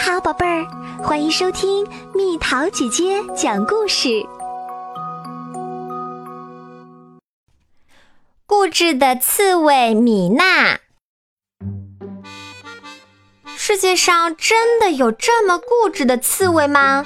[0.00, 0.64] 好，宝贝儿，
[1.02, 4.24] 欢迎收听蜜桃姐姐讲故事。
[8.46, 10.78] 固执的刺猬米娜。
[13.56, 17.04] 世界上真的有这么固执的刺猬吗？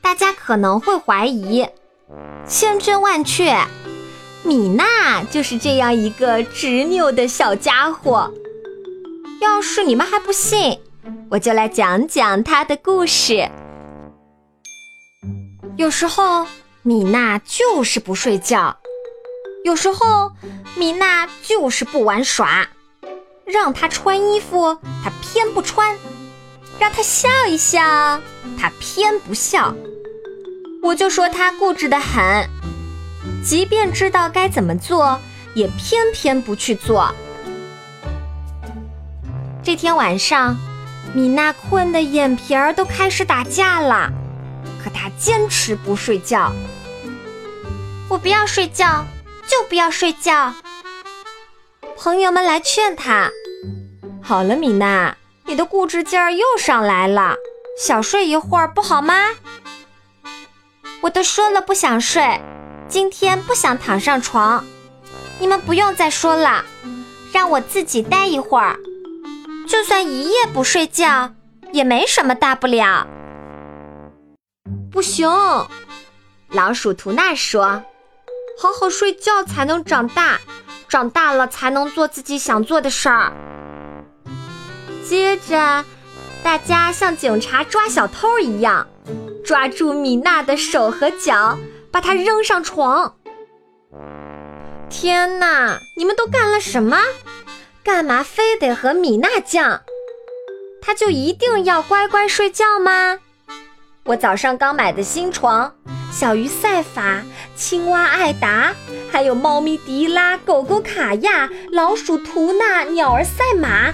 [0.00, 1.68] 大家可能会怀疑，
[2.48, 3.54] 千真万确，
[4.42, 8.32] 米娜就是这样一个执拗的小家伙。
[9.42, 10.80] 要是你们还不信，
[11.30, 13.48] 我就来讲讲她的故事。
[15.76, 16.46] 有时候，
[16.82, 18.76] 米娜就是不睡觉；
[19.64, 20.32] 有时候，
[20.76, 22.68] 米娜就是不玩耍。
[23.46, 25.96] 让她穿衣服，她偏不穿；
[26.78, 27.80] 让她笑一笑，
[28.58, 29.74] 她偏不笑。
[30.82, 32.48] 我就说她固执的很，
[33.44, 35.18] 即便知道该怎么做，
[35.54, 37.12] 也偏偏不去做。
[39.62, 40.56] 这天晚上，
[41.12, 44.08] 米娜困得眼皮儿都开始打架了，
[44.82, 46.52] 可她坚持不睡觉。
[48.08, 49.04] 我不要睡觉，
[49.48, 50.54] 就不要睡觉。
[51.96, 53.28] 朋友们来劝她。
[54.22, 57.34] 好了，米娜，你的固执劲儿又上来了，
[57.76, 59.30] 小睡一会儿不好吗？
[61.00, 62.40] 我都说了不想睡，
[62.88, 64.64] 今天不想躺上床，
[65.40, 66.64] 你们不用再说了，
[67.32, 68.78] 让我自己待一会儿，
[69.70, 71.32] 就算一夜不睡觉
[71.72, 73.06] 也没什么大不了。
[74.90, 75.30] 不行，
[76.48, 77.84] 老鼠图娜说
[78.60, 80.40] ：“好好睡觉才能长大，
[80.88, 83.32] 长大了才能做自己想做的事儿。”
[85.06, 85.84] 接着，
[86.42, 88.88] 大家像警察抓小偷一样，
[89.44, 91.56] 抓住米娜的手和脚，
[91.92, 93.14] 把她扔上床。
[94.88, 96.98] 天哪，你们都干了什么？
[97.82, 99.80] 干嘛非得和米娜犟？
[100.82, 103.18] 她就一定要乖乖睡觉吗？
[104.04, 105.74] 我早上刚买的新床，
[106.12, 107.22] 小鱼赛法、
[107.56, 108.74] 青蛙艾达，
[109.10, 113.92] 还有猫咪迪拉、狗狗卡亚、老鼠图娜、鸟儿赛马。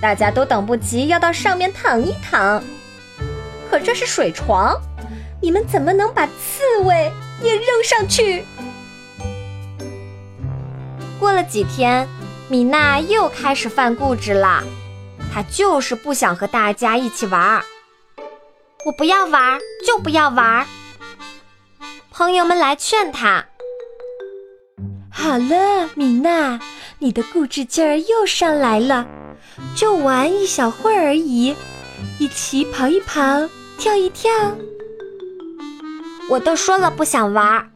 [0.00, 2.62] 大家都等不及要到上面躺一躺，
[3.70, 4.74] 可这是水床，
[5.40, 7.12] 你们怎么能把刺猬
[7.42, 8.44] 也扔上去？
[11.20, 12.08] 过了几天，
[12.52, 14.62] 米娜又开始犯固执了，
[15.32, 17.64] 她就是不想和大家一起玩儿。
[18.84, 20.66] 我不要玩，就不要玩。
[22.10, 23.46] 朋友们来劝她。
[25.10, 26.60] 好了，米娜，
[26.98, 29.06] 你的固执劲儿又上来了。
[29.74, 31.56] 就玩一小会儿而已，
[32.18, 33.48] 一起跑一跑，
[33.78, 34.30] 跳一跳。
[36.28, 37.72] 我都说了不想玩，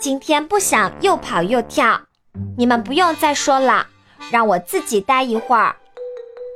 [0.00, 2.00] 今天不想又跑又跳，
[2.56, 3.86] 你们不用再说了，
[4.30, 5.76] 让我自己待一会儿。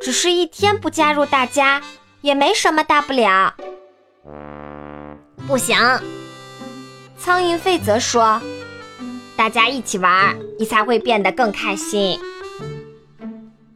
[0.03, 1.83] 只是一天不加入大家，
[2.23, 3.55] 也没什么大不了。
[5.47, 5.77] 不行，
[7.19, 8.41] 苍蝇费则说，
[9.37, 12.19] 大家一起玩，你才会变得更开心。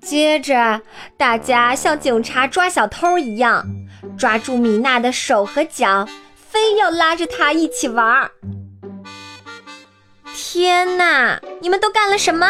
[0.01, 0.81] 接着，
[1.17, 3.67] 大家像警察抓小偷一样，
[4.17, 6.07] 抓住米娜的手和脚，
[6.37, 8.31] 非要拉着她一起玩。
[10.35, 12.47] 天哪，你们都干了什么？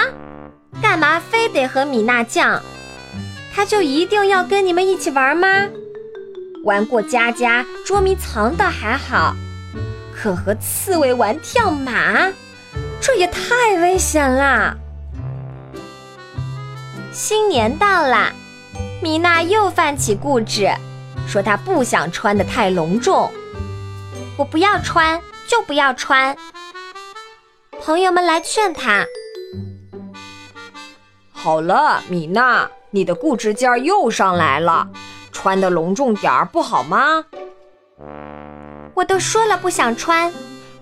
[0.83, 2.59] 干嘛非得和米娜犟？
[3.55, 5.47] 她就一定要跟你们一起玩吗？
[6.65, 9.37] 玩过家家捉迷藏的还好，
[10.13, 12.33] 可和刺猬玩跳马，
[13.01, 14.77] 这也太危险了。
[17.13, 18.33] 新年到了，
[19.01, 20.69] 米娜又犯起固执，
[21.29, 23.33] 说她不想穿的太隆重。
[24.37, 26.37] 我不要穿，就不要穿。
[27.85, 29.05] 朋友们来劝他。
[31.31, 34.89] 好了，米娜，你的固执劲儿又上来了，
[35.31, 37.27] 穿的隆重点儿不好吗？
[38.95, 40.33] 我都说了不想穿，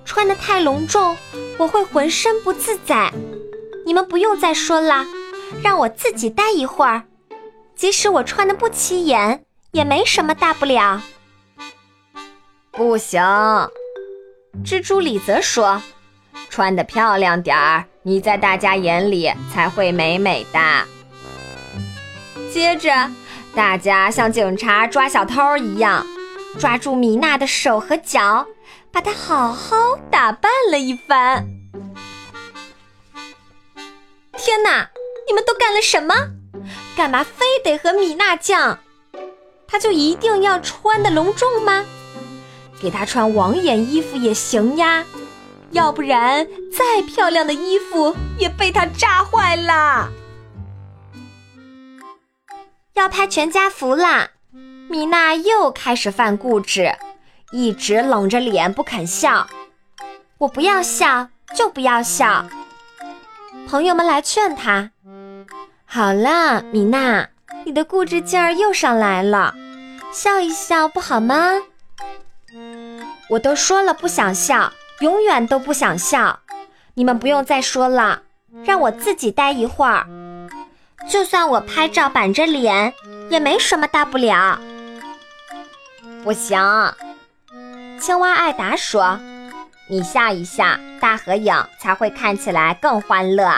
[0.05, 1.17] 穿的太隆重，
[1.59, 3.13] 我会浑身不自在。
[3.85, 5.05] 你们不用再说了。
[5.63, 7.03] 让我自己待一会儿，
[7.75, 11.03] 即使我穿的不起眼，也没什么大不了。
[12.71, 13.21] 不行，
[14.65, 15.83] 蜘蛛李泽说
[16.53, 20.61] ：“穿的漂亮点儿，你在大家眼里才会美美的。”
[22.53, 23.11] 接着，
[23.55, 26.07] 大家像警察抓小偷一样，
[26.59, 28.47] 抓住米娜的手和脚，
[28.93, 31.47] 把她好好打扮了一番。
[34.37, 34.91] 天哪！
[35.27, 36.15] 你们都干了什么？
[36.95, 38.77] 干嘛非得和米娜犟？
[39.67, 41.83] 她就一定要穿的隆重吗？
[42.79, 45.03] 给她穿网眼衣服也行呀，
[45.73, 50.11] 要不然再漂亮的衣服也被她炸坏了。
[52.95, 54.29] 要拍全家福啦！
[54.89, 56.95] 米娜又开始犯固执，
[57.51, 59.47] 一直冷着脸不肯笑。
[60.39, 62.47] 我不要笑，就不要笑。
[63.67, 64.91] 朋友们来劝她
[65.87, 67.29] ：“好了，米娜，
[67.65, 69.55] 你的固执劲儿又上来了，
[70.13, 71.55] 笑一笑不好吗？”
[73.31, 74.71] 我都说了不想笑，
[75.03, 76.39] 永远都不想笑。
[76.95, 78.23] 你们不用再说了，
[78.65, 80.07] 让我自己待一会儿。
[81.09, 82.95] 就算我拍照板着脸，
[83.29, 84.61] 也没什么大不了。
[86.23, 86.61] 不行，
[87.99, 89.19] 青蛙艾达说
[89.91, 90.65] ：“你笑一笑，
[91.01, 93.53] 大合影才会看起来更欢乐。”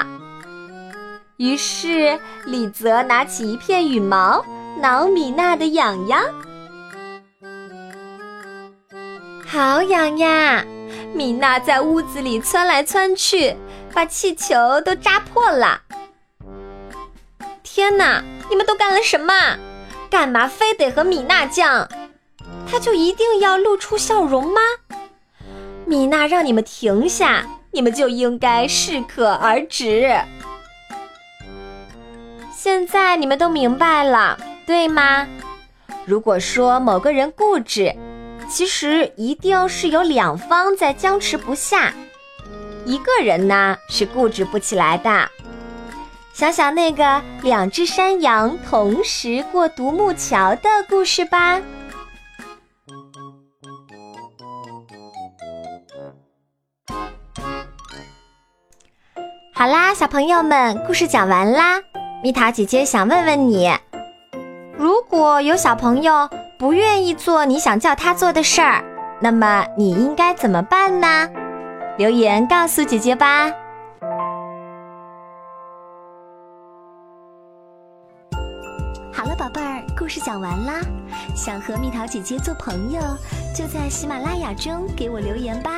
[1.36, 4.42] 于是李泽拿起一片羽毛，
[4.80, 6.22] 挠米娜的痒痒。
[9.46, 10.64] 好痒呀！
[11.12, 13.56] 米娜在屋子里窜来窜去，
[13.92, 15.82] 把气球都扎破了。
[17.62, 18.22] 天哪！
[18.50, 19.32] 你们都干了什么？
[20.10, 21.88] 干嘛非得和米娜犟？
[22.70, 24.60] 她就一定要露出笑容吗？
[25.86, 30.14] 米娜让你们停下，你们就应该适可而止。
[32.52, 35.26] 现在你们都明白了，对吗？
[36.06, 37.94] 如果说某个人固执，
[38.48, 41.92] 其实一定是有两方在僵持不下，
[42.84, 45.28] 一个人呢是固执不起来的。
[46.32, 51.60] 想想那个两只山羊同时过独木桥的故事吧。
[59.52, 61.80] 好啦，小朋友们，故事讲完啦。
[62.22, 63.72] 蜜桃姐姐想问问你：
[64.76, 66.28] 如果有小朋友
[66.64, 68.82] 不愿意做你想叫他做的事儿，
[69.20, 71.28] 那么你应该怎么办呢？
[71.98, 73.52] 留言告诉姐姐吧。
[79.12, 80.80] 好了，宝贝儿，故事讲完啦。
[81.36, 82.98] 想和蜜桃姐姐做朋友，
[83.54, 85.70] 就在喜马拉雅中给我留言吧。